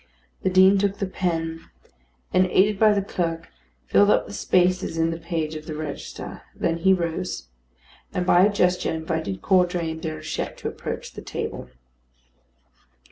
The 0.41 0.49
Dean 0.49 0.79
took 0.79 0.97
the 0.97 1.05
pen, 1.05 1.69
and 2.33 2.47
aided 2.47 2.79
by 2.79 2.91
the 2.91 3.03
clerk, 3.03 3.49
filled 3.85 4.09
up 4.09 4.25
the 4.25 4.33
spaces 4.33 4.97
in 4.97 5.11
the 5.11 5.19
page 5.19 5.53
of 5.53 5.67
the 5.67 5.75
register; 5.75 6.41
then 6.55 6.77
he 6.77 6.91
rose, 6.91 7.49
and 8.11 8.25
by 8.25 8.41
a 8.43 8.49
gesture 8.51 8.91
invited 8.91 9.43
Caudray 9.43 9.91
and 9.91 10.01
Déruchette 10.01 10.57
to 10.57 10.67
approach 10.67 11.11
the 11.13 11.21
table. 11.21 11.69